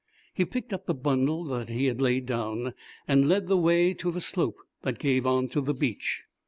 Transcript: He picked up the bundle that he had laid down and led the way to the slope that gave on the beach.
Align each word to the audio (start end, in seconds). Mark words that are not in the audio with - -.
He 0.33 0.45
picked 0.45 0.73
up 0.73 0.87
the 0.87 0.95
bundle 0.95 1.43
that 1.43 1.69
he 1.69 1.85
had 1.85 2.01
laid 2.01 2.25
down 2.25 2.73
and 3.07 3.29
led 3.29 3.45
the 3.45 3.55
way 3.55 3.93
to 3.93 4.09
the 4.09 4.19
slope 4.19 4.57
that 4.81 4.97
gave 4.97 5.27
on 5.27 5.47
the 5.49 5.75
beach. 5.75 6.23